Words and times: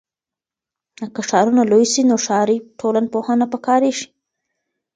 که 1.13 1.21
ښارونه 1.29 1.61
لوی 1.71 1.85
سي 1.93 2.01
نو 2.09 2.15
ښاري 2.25 2.57
ټولنپوهنه 2.79 3.45
پکاریږي. 3.53 4.07